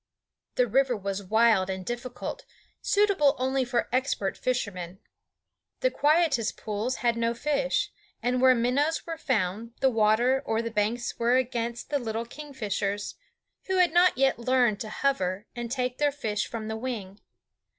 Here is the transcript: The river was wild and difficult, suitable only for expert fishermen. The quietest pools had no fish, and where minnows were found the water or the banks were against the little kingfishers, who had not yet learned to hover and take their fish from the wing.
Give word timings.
The 0.55 0.65
river 0.65 0.97
was 0.97 1.21
wild 1.21 1.69
and 1.69 1.85
difficult, 1.85 2.43
suitable 2.81 3.35
only 3.37 3.63
for 3.63 3.87
expert 3.93 4.35
fishermen. 4.35 4.97
The 5.81 5.91
quietest 5.91 6.57
pools 6.57 6.95
had 7.05 7.15
no 7.15 7.35
fish, 7.35 7.91
and 8.23 8.41
where 8.41 8.55
minnows 8.55 9.05
were 9.05 9.15
found 9.19 9.73
the 9.79 9.91
water 9.91 10.41
or 10.43 10.63
the 10.63 10.71
banks 10.71 11.19
were 11.19 11.35
against 11.35 11.91
the 11.91 11.99
little 11.99 12.25
kingfishers, 12.25 13.13
who 13.67 13.77
had 13.77 13.93
not 13.93 14.17
yet 14.17 14.39
learned 14.39 14.79
to 14.79 14.89
hover 14.89 15.45
and 15.55 15.69
take 15.71 15.99
their 15.99 16.11
fish 16.11 16.47
from 16.47 16.67
the 16.67 16.77
wing. 16.77 17.19